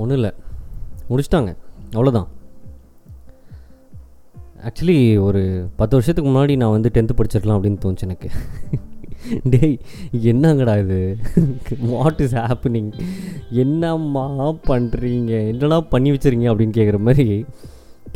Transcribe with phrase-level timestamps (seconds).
[0.00, 0.32] ஒன்றும் இல்லை.
[1.10, 1.50] முடிச்சிட்டாங்க.
[1.96, 2.28] அவ்வளோதான்
[4.68, 5.40] ஆக்சுவலி ஒரு
[5.80, 8.28] பத்து வருஷத்துக்கு முன்னாடி நான் வந்து டென்த்து படிச்சிருக்கலாம் அப்படின்னு தோணுச்சு எனக்கு.
[9.52, 9.76] டேய்
[10.30, 10.98] என்னங்கடா இது?
[11.92, 12.90] வாட் இஸ் ஹேப்பனிங்
[13.62, 14.24] என்னம்மா
[14.70, 17.28] பண்ணுறீங்க என்னடா பண்ணி வச்சுருங்க அப்படின்னு கேட்குற மாதிரி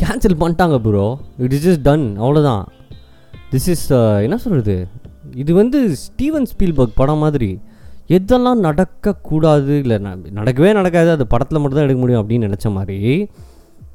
[0.02, 1.06] கேன்சல் பண்ணிட்டாங்க bro
[1.44, 2.64] it is just done அவ்வளோதான்
[3.52, 3.86] திஸ் இஸ்
[4.26, 4.76] என்ன சொல்கிறது
[5.42, 7.50] இது வந்து ஸ்டீவன் ஸ்பீல்பர்க் படம் மாதிரி.
[8.16, 9.72] எதெல்லாம் நடக்கக்கூடாது?
[9.82, 9.96] இல்லை
[10.38, 11.10] நடக்கவே நடக்காது.
[11.16, 13.00] அது படத்தில் மட்டும் தான் எடுக்க முடியும் அப்படின்னு நினச்ச மாதிரி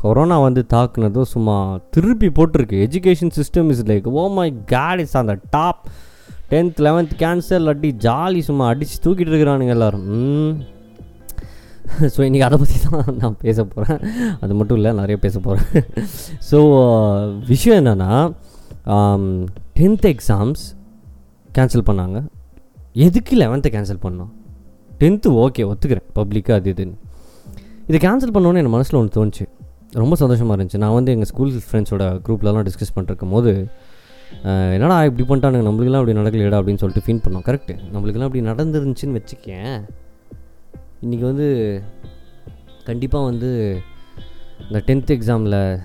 [0.03, 1.55] கொரோனா வந்து தாக்குனதும் சும்மா
[1.95, 2.77] திருப்பி போட்டிருக்கு.
[2.85, 5.81] Education system is like oh my god is அந்த டாப்
[6.51, 10.09] டென்த் லெவன்த் கேன்சர் இல்லாட்டி ஜாலி சும்மா அடித்து தூக்கிட்டு இருக்கிறானுங்க எல்லாரும்.
[12.13, 14.03] ஸோ இன்றைக்கி அதை பற்றி தான் நான் பேச போகிறேன்
[14.43, 15.87] அது மட்டும் இல்லை நிறைய பேச போகிறேன்
[16.49, 16.59] ஸோ
[17.51, 18.11] விஷயம் என்னென்னா
[19.79, 20.63] டென்த் எக்ஸாம்ஸ்
[21.57, 22.19] கேன்சல் பண்ணாங்க.
[22.93, 24.29] எதுக்கு லெவன்த்தை கேன்சல் பண்ணோம்
[24.99, 26.05] டென்த்து ஓகே ஒத்துக்கிறேன்.
[26.15, 26.93] பப்ளிக்காக அது இதுன்னு.
[27.87, 29.47] இதை கேன்சல் பண்ணோன்னே என் மனசில் ஒன்று தோணுச்சு.
[29.91, 30.77] ரொம்ப சந்தோஷமாக இருந்துச்சு.
[30.77, 33.67] நான் வந்து எங்கள் ஸ்கூல் ஃப்ரெண்ட்ஸோட குரூப்லலாம் டிஸ்கஸ் பண்ணிருக்கும் போது
[34.43, 35.61] என்னடா இப்படி பண்ணிட்டானுங்க?
[35.67, 36.59] நம்மளுக்கெல்லாம் அப்படி நடக்கலையடா?
[36.59, 37.45] அப்படின்னு சொல்லிட்டு ஃபீல் பண்ணோம்.
[37.49, 39.83] கரெக்டு நம்மளுக்குலாம் அப்படி நடந்துருந்துச்சின்னு வச்சுக்கேன்.
[41.01, 41.81] இன்றைக்கி வந்து
[42.85, 43.79] கண்டிப்பாக வந்து
[44.71, 45.79] இந்த டென்த் எக்ஸாமில்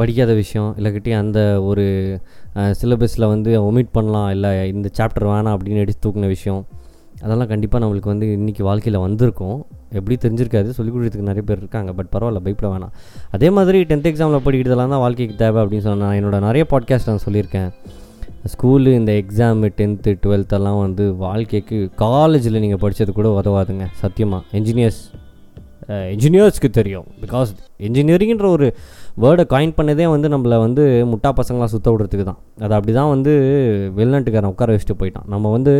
[0.00, 1.84] படிக்காத விஷயம் இல்லைக்கிட்டே அந்த ஒரு
[2.80, 6.62] சிலபஸில் வந்து ஒமிட் பண்ணலாம் இல்லை இந்த சாப்டர் வேணாம் அப்படின்னு எடுத்து தூக்கின விஷயம்.
[7.24, 9.58] அதெல்லாம் கண்டிப்பாக நம்மளுக்கு வந்து இன்றைக்கி வாழ்க்கையில் வந்திருக்கும்.
[9.98, 12.94] எப்படி தெரிஞ்சிருக்காது சொல்லிக் கொடுக்கறதுக்கு நிறைய பேர் இருக்காங்க பட் பரவாயில்ல பயப்பட வேணாம்.
[13.36, 17.24] அதே மாதிரி டென்த் எக்ஸாமில் படிக்கிறதெல்லாம் தான் வாழ்க்கைக்கு தேவை அப்படின்னு சொன்னால் நான் என்னோட நிறைய பாட்காஸ்ட் நான்
[17.26, 17.70] சொல்லியிருக்கேன்.
[18.52, 25.00] ஸ்கூலு இந்த எக்ஸாமு டென்த்து டுவெல்த்தெல்லாம் வந்து வாழ்க்கைக்கு காலேஜில் நீங்கள் படித்தது கூட உதவாதுங்க சத்தியமாக என்ஜினியர்ஸ்
[26.12, 27.06] இன்ஜினியர்ஸ்க்கு தெரியும்.
[27.24, 27.50] பிகாஸ்
[27.86, 28.68] இன்ஜினியரிங்ன்ற ஒரு
[29.24, 32.40] வேர்டை காயின் பண்ணதே வந்து நம்மளை வந்து முட்டா பசங்களாம் சுத்த விடுறதுக்கு தான்.
[32.64, 33.32] அது அப்படி தான் வந்து
[33.98, 35.28] வெளிநாட்டுக்காரன் உட்கார வச்சுட்டு போயிட்டான்.
[35.34, 35.74] நம்ம வந்து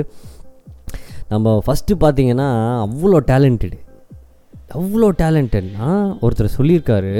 [1.33, 2.49] நம்ம ஃபஸ்ட்டு பார்த்தீங்கன்னா
[2.87, 3.79] அவ்வளோ டேலண்டடு
[4.79, 5.89] அவ்வளோ டேலண்டட்னா
[6.25, 7.15] ஒருத்தர் சொல்லியிருக்காரு.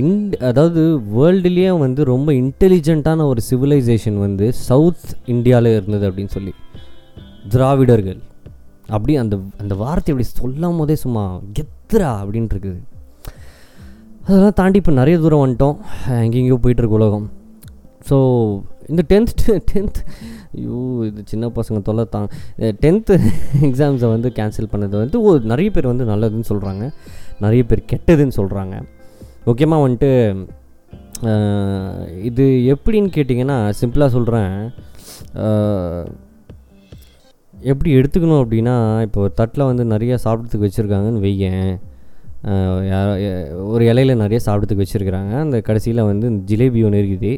[0.00, 0.82] இண்ட் அதாவது
[1.16, 6.52] வேர்ல்டுலேயே வந்து ரொம்ப இன்டெலிஜென்ட்டான ஒரு சிவிலைசேஷன் வந்து சவுத் இந்தியாவில் இருந்தது அப்படின்னு சொல்லி.
[7.54, 8.20] திராவிடர்கள்.
[8.88, 11.24] அப்படி அந்த அந்த வார்த்தை அப்படி சொல்லும் போதே சும்மா
[11.58, 12.80] கெத்துரா அப்படின்ட்டு இருக்குது
[14.26, 15.76] அதெல்லாம் தாண்டி இப்போ நிறைய தூரம் வந்துட்டோம்.
[16.24, 17.26] எங்கெங்கேயோ போயிட்டுருக்கு உலகம்.
[18.08, 18.16] ஸோ
[18.90, 19.98] இந்த டென்த் டென்த்
[20.56, 20.78] ஐயோ
[21.08, 22.28] இது சின்ன பசங்க தொல்லை தான்.
[22.82, 23.14] டென்த்து
[23.68, 26.84] எக்ஸாம்ஸை வந்து கேன்சல் பண்ணது வந்து ஓ நிறைய பேர் வந்து நல்லதுன்னு சொல்கிறாங்க
[27.44, 28.74] நிறைய பேர் கெட்டதுன்னு சொல்கிறாங்க
[29.46, 30.12] முக்கியமாக வந்துட்டு
[32.28, 32.44] இது
[32.74, 34.52] எப்படின்னு கேட்டிங்கன்னா சிம்பிளாக சொல்கிறேன்
[37.70, 38.74] எப்படி எடுத்துக்கணும் அப்படின்னா
[39.06, 41.74] இப்போ ஒரு தட்டில் வந்து நிறையா சாப்பிட்றதுக்கு வச்சுருக்காங்கன்னு வையேன்.
[43.72, 45.32] ஒரு இலையில நிறைய சாப்பிட்றதுக்கு வச்சுருக்குறாங்க.
[45.44, 47.32] அந்த கடைசியில் வந்து இந்த ஜிலேபி ஒன்று இருக்குது.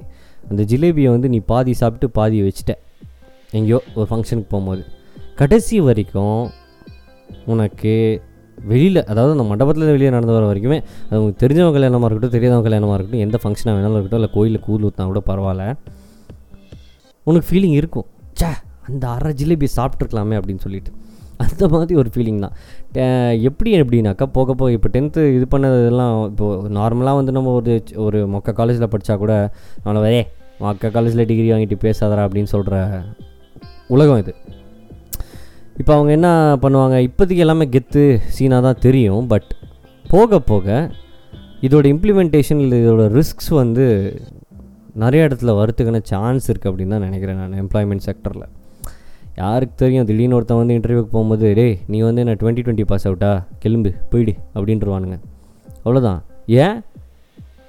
[0.51, 2.75] அந்த ஜிலேபியை வந்து நீ பாதி சாப்பிட்டு பாதி வச்சுட்ட.
[3.59, 4.83] எங்கேயோ ஒரு ஃபங்க்ஷனுக்கு போகும்போது.
[5.43, 6.43] கடைசி வரைக்கும்
[7.53, 7.95] உனக்கு
[8.71, 10.79] வெளியில் அதாவது அந்த மண்டபத்தில் வெளியே நடந்து வர வரைக்குமே
[11.09, 14.85] அது உங்களுக்கு தெரிஞ்சவங்க கல்யாணமாக இருக்கட்டும் தெரியாதவங்க கல்யாணமாக இருக்கட்டும் எந்த ஃபங்க்ஷனாக வேணாலும் இருக்கட்டும் இல்லை கோயிலில் கூழ்
[14.89, 15.65] ஊற்றினா கூட பரவாயில்ல.
[17.27, 18.07] உனக்கு ஃபீலிங் இருக்கும்.
[18.41, 18.51] ச்சே
[18.89, 20.93] அந்த அரை ஜிலேபி சாப்பிட்ருக்கலாமே அப்படின்னு சொல்லிட்டு.
[21.45, 22.55] அந்த மாதிரி ஒரு ஃபீலிங் தான்.
[23.49, 27.75] எப்படி எப்படின்னாக்கா போக போக இப்போ டென்த்து இது பண்ணதெல்லாம் இப்போது நார்மலாக வந்து நம்ம ஒரு
[28.07, 29.35] ஒரு மொக்க காலேஜில் படித்தா கூட
[29.85, 30.23] நம்மளை ஏ
[30.61, 32.77] மொக்க காலேஜில் டிகிரி வாங்கிட்டு பேசாதரா அப்படின்னு சொல்கிற
[33.95, 34.33] உலகம் இது.
[35.81, 36.29] இப்போ அவங்க என்ன
[36.63, 38.05] பண்ணுவாங்க இப்போதைக்கு எல்லாமே கெத்து
[38.37, 39.51] சீனாக தான் தெரியும் பட்
[40.05, 40.67] போக போக
[41.67, 43.85] இதோட இம்ப்ளிமெண்டேஷன் இல்லை இதோட ரிஸ்க்ஸ் வந்து
[45.03, 48.47] நிறைய இடத்துல வரத்துக்கான சான்ஸ் இருக்குது அப்படின்னு தான் நினைக்கிறேன் நான் எம்ப்ளாய்மெண்ட் செக்டரில்
[49.43, 53.31] யாருக்கு தெரியும் திடீர்னு ஒருத்தன் வந்து இன்டர்வியூக்கு போகும்போது டே நீ வந்து என்ன டுவெண்ட்டி டுவெண்ட்டி பாஸ் அவுட்டா
[53.63, 55.17] கிளம்பு போயிடு அப்படின்றவானுங்க.
[55.85, 56.21] அவ்வளோதான்
[56.63, 56.77] ஏன்?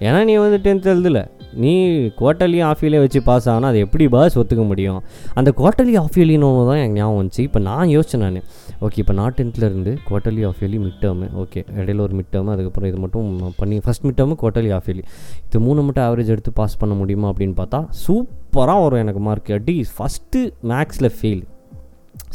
[0.05, 1.19] ஏன்னா நீ வந்து டென்த் எழுதல.
[1.63, 1.72] நீ
[2.19, 5.00] குவார்ட்டர்லி ஆஃப் இயர்லி வச்சு பாஸ் ஆனால் அது எப்படி பாஸ் ஒத்துக்க முடியும்?
[5.39, 7.44] அந்த குவார்ட்டர்லி ஆஃப் இயர்லின்னு ஒன்று தான் எனக்கு ஞாபகம் வந்துச்சு.
[7.47, 8.38] இப்போ நான் யோசிச்சேன் நான்.
[8.85, 12.53] ஓகே இப்போ நான் டென்த்தில் இருந்து quarterly half yearly mid term okay இடையில ஒரு மிட் டேர்மு
[12.55, 13.28] அதுக்கப்புறம் இது மட்டும்
[13.61, 15.05] பண்ணி first mid term quarterly half yearly
[15.47, 19.78] இது மூணு மட்டும் ஆவரேஜ் எடுத்து பாஸ் பண்ண முடியுமா அப்படின்னு பார்த்தா சூப்பராக வரும் எனக்கு மார்க் அடி
[19.95, 20.41] ஃபஸ்ட்டு
[20.73, 21.44] மேக்ஸில் ஃபெயில்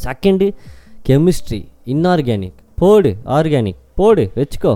[0.05, 0.49] செகண்டு
[1.09, 1.61] கெமிஸ்ட்ரி
[1.95, 4.75] இன்ஆர்கானிக் போடு ஆர்கானிக் போடு வச்சுக்கோ.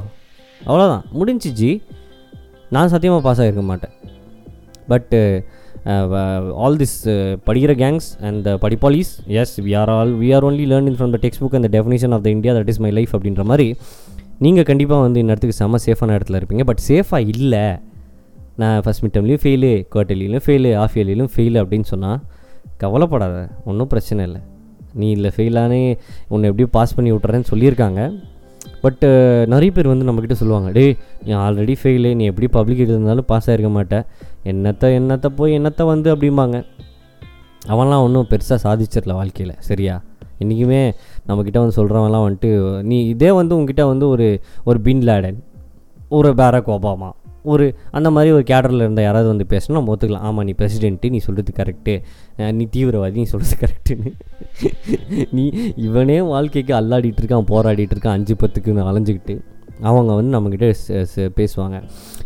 [0.67, 1.71] அவ்வளோதான் முடிஞ்சிச்சு.
[2.75, 3.95] நான் சத்தியமாக பாஸ் ஆகிருக்க மாட்டேன்.
[4.91, 5.21] பட்டு
[6.65, 6.97] ஆல் திஸ்
[7.49, 11.21] படிக்கிற gangs and the படிப்பாலிஸ் as we are all we are only learning from the
[11.25, 13.69] text book அந்த definition of the India that is my life அப்படின்ற மாதிரி
[14.45, 16.65] நீங்கள் கண்டிப்பாக வந்து இந்த இடத்துக்கு செம்ம சேஃபான இடத்துல இருப்பீங்க.
[16.71, 17.65] பட் சேஃபாக இல்லை.
[18.63, 22.21] நான் ஃபஸ்ட் மிட் டேர்ம்லேயும் ஃபெயிலு குவார்டர்லியும் ஃபெயிலு ஆஃப் இயர்லியும் ஃபெயிலு அப்படின்னு சொன்னால்
[22.83, 23.37] கவலைப்படாத.
[23.71, 24.41] ஒன்றும் பிரச்சனை இல்லை.
[24.97, 25.81] நீ இல்லை ஃபெயிலானே
[26.29, 28.01] உன்னை எப்படியும் பாஸ் பண்ணி விட்றேன்னு சொல்லியிருக்காங்க.
[28.81, 29.09] பட்டு
[29.49, 30.85] நிறைய பேர் வந்து நம்மக்கிட்ட சொல்லுவாங்க டே
[31.25, 34.05] நீ ஆல்ரெடி ஃபெயிலு நீ எப்படி பப்ளிக் இருந்தாலும் பாஸ் ஆகிருக்க மாட்டேன்
[34.45, 36.09] என்னத்தை என்னத்தை போய் என்னத்தை வந்து?
[36.17, 36.59] அப்படிம்பாங்க.
[37.69, 39.95] அவன்லாம் ஒன்றும் பெருசாக சாதிச்சிடல வாழ்க்கையில் சரியா?
[40.39, 40.81] இன்றைக்குமே
[41.29, 42.51] நம்மக்கிட்ட வந்து சொல்கிறவன்லாம் வந்துட்டு
[42.83, 44.27] நீ இதே வந்து உங்ககிட்ட வந்து ஒரு
[44.65, 45.39] ஒரு பின் லேடன்
[46.09, 47.11] ஒரு பேரக் ஒபாமா
[47.53, 47.67] ஒரு
[47.99, 50.27] அந்த மாதிரி ஒரு கேடரில் இருந்த யாராவது வந்து பேசணும் நம்ம ஒத்துக்கலாம்.
[50.29, 51.95] ஆமாம் நீ பிரசிடென்ட்டு நீ சொல்கிறது கரெக்டு
[52.59, 54.13] நீ தீவிரவாதி நீ சொல்கிறது கரெக்டுன்னு
[55.39, 55.45] நீ
[55.87, 59.37] இவனே வாழ்க்கைக்கு அல்லாடிட்டு இருக்கான் போராடிட்டு இருக்கான் அஞ்சு பத்துக்குன்னு அலைஞ்சிக்கிட்டு
[59.89, 60.69] அவங்க வந்து நம்மக்கிட்ட
[61.41, 61.77] பேசுவாங்க.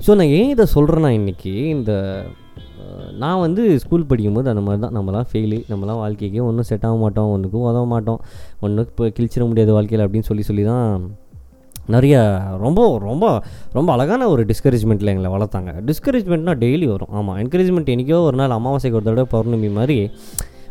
[0.05, 1.93] ஸோ நான் ஏன் இதை சொல்கிறேன்னா இன்றைக்கி இந்த
[3.23, 4.95] நான் வந்து ஸ்கூல் படிக்கும்போது அந்த மாதிரி தான்.
[4.99, 8.21] நம்மலாம் ஃபெயிலு நம்மலாம் வாழ்க்கைக்கு ஒன்றும் செட் ஆக மாட்டோம் ஒன்றுக்கும் உதவ மாட்டோம்.
[8.65, 10.87] ஒன்றும் இப்போ கிழிச்சிட முடியாது வாழ்க்கையில் அப்படின்னு சொல்லி சொல்லி தான்
[11.95, 12.17] நிறைய
[12.65, 13.27] ரொம்ப ரொம்ப
[13.79, 15.73] ரொம்ப அழகான ஒரு டிஸ்கரேஜ்மெண்ட்டில் எங்களை வளர்த்தாங்க.
[15.89, 17.13] டிஸ்கரேஜ்மெண்ட்னா டெய்லி வரும்.
[17.19, 19.99] ஆமாம் என்கரேஜ்மெண்ட் என்றைக்கோ ஒரு நாள் அமாவாசைக்கு ஒரு தடவை பௌர்ணமி மாதிரி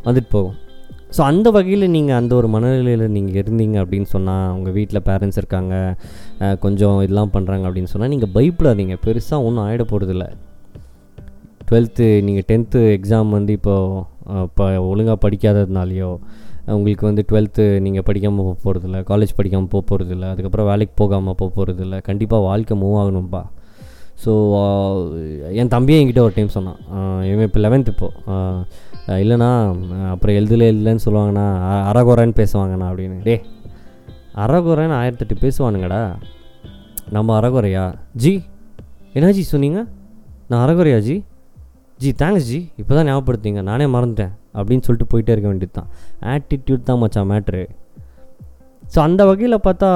[0.08, 0.58] வந்துட்டு போகும்.
[1.16, 5.74] ஸோ அந்த வகையில் நீங்கள் அந்த ஒரு மனநிலையில் நீங்கள் இருந்தீங்க அப்படின்னு சொன்னால் உங்கள் வீட்டில் பேரண்ட்ஸ் இருக்காங்க
[6.66, 8.98] கொஞ்சம் இதெல்லாம் பண்ணுறாங்க அப்படின்னு சொன்னால் நீங்கள் பயப்படாதீங்க.
[9.06, 10.28] பெருசாக ஒன்றும் ஆகிட போகிறதில்ல
[11.70, 14.06] டுவெல்த்து நீங்கள் டென்த்து எக்ஸாம் வந்து இப்போது
[14.48, 16.12] இப்போ ஒழுங்காக படிக்காததுனாலையோ
[16.76, 21.52] உங்களுக்கு வந்து டுவெல்த்து நீங்கள் படிக்காமல் போக போகிறதில்ல காலேஜ் படிக்காமல் போக போகிறதில்ல அதுக்கப்புறம் வேலைக்கு போகாமல் போக
[21.56, 23.42] போகிறதில்ல கண்டிப்பாக வாழ்க்கை மூவ் ஆகணும்ப்பா
[24.26, 24.32] ஸோ
[25.52, 26.80] என் தம்பியே என்கிட்ட ஒரு டைம் சொன்னான்.
[27.24, 28.14] இவன் இப்போ லெவன்த் இப்போது
[29.08, 29.50] இல்லைண்ணா
[30.10, 33.24] அப்புறம் எழுதல இல்லைன்னு சொல்லுவாங்கண்ணா அ- அறகுறைன்னு பேசுவாங்கண்ணா அப்படின்னு.
[33.24, 33.42] டே
[34.36, 36.16] அறகுறைன்னு ஆயிரத்தெட்டு பேசுவானுங்கடா.
[37.10, 37.94] நம்ம அறகுறையா?
[38.14, 38.44] ஜி
[39.14, 39.86] என்ன ஜி சொன்னீங்க?
[40.48, 41.24] நான் அறகுறையா ஜி?
[41.98, 42.70] ஜி தேங்க்ஸ் ஜி.
[42.78, 43.62] இப்போ தான் ஞாபகப்படுத்திங்க.
[43.62, 44.34] நானே மறந்துட்டேன்.
[44.56, 45.90] அப்படின்னு சொல்லிட்டு போயிட்டே இருக்க வேண்டியது தான்
[46.34, 47.64] ஆட்டிடியூட் தான் மச்சான் மேட்ரு
[48.84, 49.90] ஸோ அந்த வகையில் பார்த்தா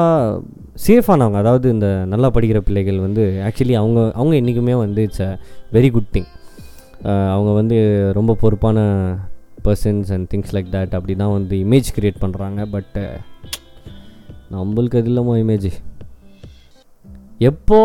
[0.83, 5.29] சேஃபானவங்க அதாவது இந்த நல்லா படிக்கிற பிள்ளைகள் வந்து ஆக்சுவலி அவங்க அவங்க என்றைக்குமே வந்து it's a
[5.71, 6.29] very good thing
[7.31, 7.77] அவங்க வந்து
[8.13, 8.79] ரொம்ப பொறுப்பான
[9.63, 13.03] persons and things like that அப்படி தான் வந்து இமேஜ் க்ரியேட் பண்ணுறாங்க பட்டு
[14.51, 15.69] நம்மளுக்கு அது இல்லாமல் இமேஜ்
[17.41, 17.79] எப்போ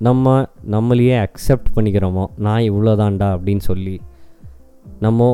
[0.00, 0.26] நம்ம
[0.70, 3.94] நம்மளையே அக்செப்ட் பண்ணிக்கிறோமோ நான் இவ்வளோதான்டா அப்படின்னு சொல்லி
[5.06, 5.28] நம்ம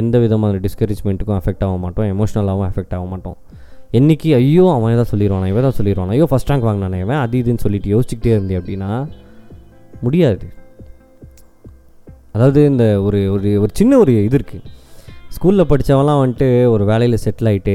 [0.00, 3.36] எந்த விதமான டிஸ்கரேஜ்மெண்ட்டுக்கும் அஃபெக்ட் ஆக மாட்டோம் எமோஷ்னலாகவும் அஃபெக்ட் ஆக மாட்டோம்.
[3.98, 7.64] என்றைக்கு ஐயோ அவன் ஏதாவது சொல்லிடுவானா இவன் தான் சொல்லிடுவானா ஐயோ ஃபஸ்ட் ரேங்க் வாங்கினானே இவன் அது இதுன்னு
[7.64, 8.90] சொல்லிட்டு யோசிச்சுக்கிட்டே இருந்தே அப்படின்னா
[10.04, 10.46] முடியாது.
[12.34, 14.70] அதாவது இந்த ஒரு ஒரு ஒரு சின்ன ஒரு இது இருக்குது
[15.36, 17.74] ஸ்கூலில் படித்தவெல்லாம் வந்துட்டு ஒரு வேலையில் செட்டில் ஆகிட்டு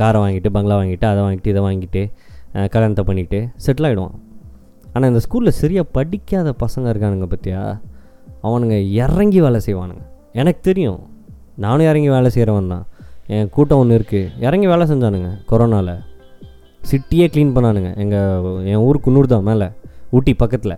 [0.00, 2.02] காரை வாங்கிட்டு பங்களா வாங்கிட்டு அதை வாங்கிட்டு இதை வாங்கிட்டு
[2.72, 4.16] கல்யாணத்தை பண்ணிவிட்டு செட்டில் ஆகிடுவான்
[4.94, 7.62] ஆனால் இந்த ஸ்கூலில் சரியாக படிக்காத பசங்க இருக்கானுங்க பற்றியா
[8.46, 10.04] அவனுங்க இறங்கி வேலை செய்வானுங்க.
[10.40, 11.00] எனக்கு தெரியும்.
[11.64, 12.84] நானும் இறங்கி வேலை செய்கிறவன் தான்.
[13.34, 15.94] என் கூட்டம் ஒன்று இருக்குது இறங்கி வேலை செஞ்சானுங்க கொரோனாவில்
[16.90, 17.90] சிட்டியே க்ளீன் பண்ணானுங்க.
[18.02, 19.68] எங்கள் என் ஊர் குன்னூர் தான் மேலே.
[20.16, 20.76] ஊட்டி பக்கத்தில்.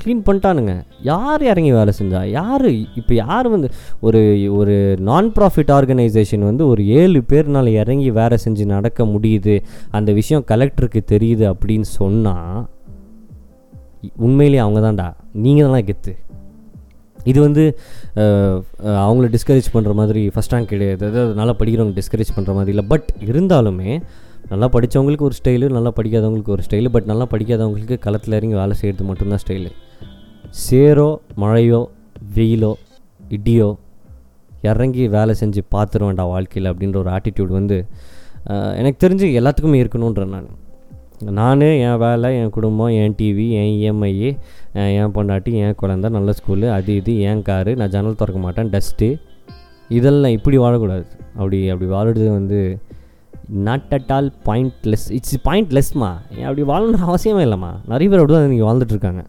[0.00, 0.72] க்ளீன் பண்ணிட்டானுங்க.
[1.10, 2.20] யார் இறங்கி வேலை செஞ்சா?
[2.38, 2.66] யார்?
[3.00, 3.68] இப்போ யார் வந்து
[4.06, 4.20] ஒரு
[4.58, 4.74] ஒரு
[5.08, 9.54] நான் ப்ராஃபிட் ஆர்கனைசேஷன் வந்து ஒரு ஏழு பேர்னால இறங்கி வேலை செஞ்சு நடக்க முடியுது.
[9.90, 12.60] அந்த விஷயம் கலெக்டருக்கு தெரியுது அப்படின்னு சொன்னால்
[14.26, 15.08] உண்மையிலேயே அவங்க தான்டா
[15.44, 16.14] நீங்கள் தான் கெத்து.
[17.30, 17.64] இது வந்து
[19.04, 21.02] அவங்கள டிஸ்கரேஜ் பண்ணுற மாதிரி ஃபஸ்ட் ரேங்க் கிடையாது.
[21.10, 22.86] அதாவது நல்லா படிக்கிறவங்க டிஸ்கரேஜ் பண்ணுற மாதிரி இல்லை.
[22.92, 23.92] பட் இருந்தாலுமே
[24.52, 29.04] நல்லா படித்தவங்களுக்கு ஒரு ஸ்டைலு நல்லா படிக்காதவங்களுக்கு ஒரு ஸ்டைலு பட் நல்லா படிக்காதவங்களுக்கு களத்தில் இறங்கி வேலை செய்கிறது
[29.10, 29.70] மட்டும்தான் ஸ்டைலு
[30.66, 31.08] சேரோ
[31.42, 31.80] மழையோ
[32.36, 32.72] வெயிலோ
[33.36, 33.70] இடியோ
[34.72, 37.78] இறங்கி வேலை செஞ்சு பார்த்துருவேன்டா வாழ்க்கையில் அப்படின்ற ஒரு ஆட்டிடியூட் வந்து
[38.80, 40.48] எனக்கு தெரிஞ்சு எல்லாத்துக்குமே இருக்கணுன்றேன் நான்.
[41.20, 44.36] நான் என் வேலை என் குடும்பம் என் டிவி என் இஎம்ஐ
[44.72, 49.18] என் பொண்டாட்டி என் குழந்த நல்ல ஸ்கூலு அது இது என் காரு நான் ஜன்னல் திறக்க மாட்டேன் டஸ்ட்டு
[49.88, 51.04] இதெல்லாம் இப்படி வாழக்கூடாது.
[51.36, 52.78] அப்படி அப்படி வாழுறது வந்து
[53.48, 56.12] not at all pointless it's பாயிண்ட்லெஸ்மா
[56.44, 57.72] அப்படி வாழணுன்ற அவசியமே இல்லைம்மா.
[57.86, 59.24] நிறைய பேர் அப்படி தான் இன்றைக்கி வாழ்ந்துட்டுருக்காங்க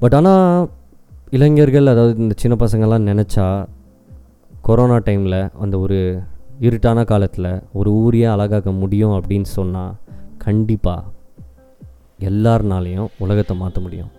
[0.00, 0.68] பட் ஆனால்
[1.30, 3.66] இளைஞர்கள் அதாவது இந்த சின்ன பசங்கள்லாம் நினச்சா
[4.62, 6.22] கொரோனா டைமில் அந்த ஒரு
[6.60, 9.94] இருட்டான காலத்தில் ஒரு ஊரையே அழகாக்க முடியும் அப்படின்னு சொன்னால்
[10.46, 11.04] கண்டிப்பாக
[12.20, 14.10] எல்லாருனாலையும் உலகத்தை மாற்ற முடியும்.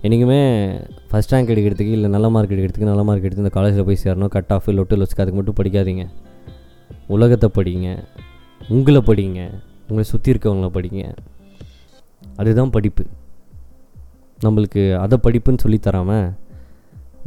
[0.00, 0.66] என்றைக்குமே
[1.10, 4.28] ஃபஸ்ட் ரேங்க் எடுக்கிறதுக்கு இல்லை நல்ல மார்க் எடுக்கிறதுக்கு நல்ல மார்க் எடுத்து இந்த காலேஜில் போய் சேரணும்.
[4.28, 6.08] கட் ஆஃப் லொட்டு லொச்சுக்கு அதுக்கு மட்டும் படிக்காதீங்க.
[7.06, 8.04] உலகத்தை படிங்க.
[8.68, 9.50] உங்களை படிங்க.
[9.80, 11.16] உங்களை சுற்றி இருக்கவங்கள படிங்க.
[12.36, 13.04] அதுதான் படிப்பு.
[14.44, 16.32] நம்மளுக்கு அதை படிப்புன்னு சொல்லி தராமல்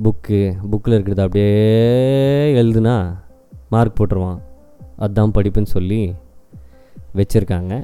[0.03, 3.17] புக்கு புக்கில் இருக்கிறத அப்படியே எழுதுனா
[3.69, 4.39] மார்க் போட்டுருவான்.
[4.97, 6.13] அதுதான் படிப்புன்னு சொல்லி
[7.15, 7.83] வச்சுருக்காங்க.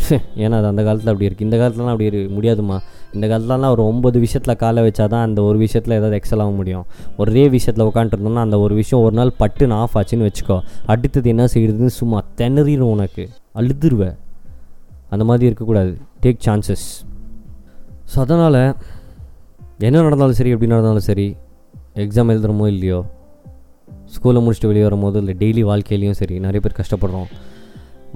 [0.42, 2.76] ஏன்னா அது அந்த காலத்தில் அப்படி இருக்குது இந்த காலத்துலலாம் அப்படி இரு முடியாதுமா
[3.14, 6.84] இந்த காலத்துலலாம் ஒரு ஒம்பது விஷயத்தில் காலை வச்சா தான் அந்த ஒரு விஷயத்தில் ஏதாவது எக்ஸல் ஆக முடியும்.
[7.22, 10.58] ஒரே விஷயத்தில் உட்காந்துருந்தோம்னா அந்த ஒரு விஷயம் ஒரு நாள் பட்டுன்னு ஆஃப் ஆச்சுன்னு வச்சுக்கோ.
[10.94, 13.24] அடுத்தது என்ன செய்கிறதுன்னு சும்மா திணறிடும் உனக்கு.
[13.60, 14.16] அழுதுருவேன்
[15.14, 15.92] அந்த மாதிரி இருக்கக்கூடாது.
[16.24, 16.88] டேக் சான்சஸ்
[18.12, 18.60] ஸோ அதனால்
[19.88, 21.26] என்ன நடந்தாலும் சரி எப்படி நடந்தாலும் சரி
[22.04, 22.98] எக்ஸாம் எழுதுகிறோமோ இல்லையோ
[24.14, 27.28] ஸ்கூலை முடிச்சுட்டு வெளியே வரும்போது இல்லை டெய்லி வாழ்க்கையிலையும் சரி நிறைய பேர் கஷ்டப்படுறோம்.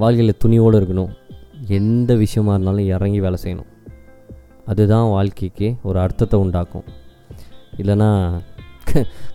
[0.03, 1.11] வாழ்க்கையில் துணியோடு இருக்கணும்.
[1.79, 3.71] எந்த விஷயமா இருந்தாலும் இறங்கி வேலை செய்யணும்.
[4.73, 6.87] அதுதான் வாழ்க்கைக்கு ஒரு அர்த்தத்தை உண்டாக்கும்.
[7.81, 8.11] இல்லைன்னா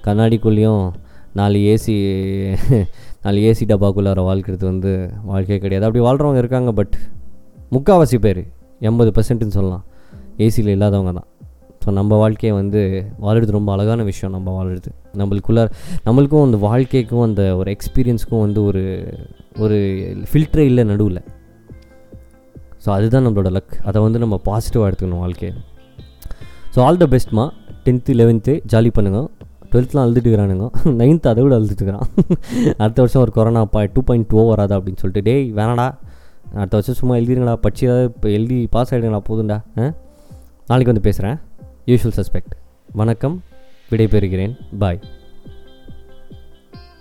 [0.06, 0.84] கண்ணாடிக்குள்ளேயும்
[1.40, 1.96] நாலு ஏசி
[3.24, 4.92] நாலு ஏசி டப்பாக்குள்ளார வாழ்க்கிறது வந்து
[5.32, 5.86] வாழ்க்கையே கிடையாது.
[5.88, 6.96] அப்படி வாழ்கிறவங்க இருக்காங்க பட்
[7.76, 8.42] முக்கால்வாசி பேர்
[8.90, 9.84] எண்பது பர்சன்ட்டுன்னு சொல்லலாம்.
[10.46, 11.30] ஏசியில் இல்லாதவங்க தான்.
[11.84, 12.82] ஸோ நம்ம வாழ்க்கையை வந்து
[13.26, 14.90] வாழுறது ரொம்ப அழகான விஷயம் நம்ம வாழுறது.
[15.20, 15.62] நம்மளுக்குள்ள
[16.08, 18.84] நம்மளுக்கும் அந்த வாழ்க்கைக்கும் அந்த ஒரு எக்ஸ்பீரியன்ஸுக்கும் வந்து ஒரு
[19.66, 19.78] ஒரு
[20.32, 21.22] ஃபில்ட்ரே இல்லை நடுவில்.
[22.84, 25.54] ஸோ அதுதான் நம்மளோட லக் அதை வந்து நம்ம பாசிட்டிவாக எடுத்துக்கணும் வாழ்க்கையை.
[26.74, 27.46] ஸோ ஆல் த பெஸ்ட்மா
[27.86, 29.22] டென்த்து லெவன்த்து ஜாலி பண்ணுங்க.
[29.72, 30.68] டுவெல்த்லாம் அழுதுட்டுக்கிறானுங்க
[31.00, 32.08] நைன்த்து அதை விட அழுதுட்டுக்கிறான்
[32.82, 35.88] அடுத்த வருஷம் ஒரு கொரோனா பா டூ பாயிண்ட் டூ வராதா அப்படின்னு சொல்லிட்டு டேய் வேணாடா.
[36.62, 39.60] அடுத்த வருஷம் சும்மா எழுதிருங்களா படிச்சு ஏதாவது இப்போ எழுதி பாஸ் ஆகிடுங்களா போதும்டா.
[40.72, 41.38] நாளைக்கு வந்து பேசுகிறேன்
[41.92, 42.56] யூஷுவல் சஸ்பெக்ட்
[43.02, 43.38] வணக்கம்.
[43.92, 44.56] விடைபெறுகிறேன்.
[44.84, 45.02] பாய்